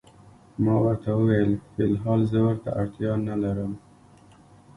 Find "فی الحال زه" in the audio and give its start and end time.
1.71-2.39